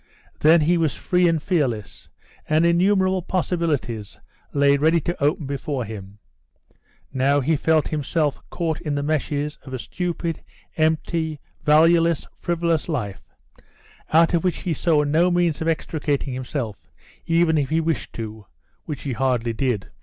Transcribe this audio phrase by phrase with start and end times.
[0.39, 2.09] Then he was free and fearless,
[2.49, 4.19] and innumerable possibilities
[4.51, 6.17] lay ready to open before him;
[7.13, 10.41] now he felt himself caught in the meshes of a stupid,
[10.75, 13.21] empty, valueless, frivolous life,
[14.11, 16.89] out of which he saw no means of extricating himself
[17.27, 18.47] even if he wished to,
[18.85, 19.91] which he hardly did.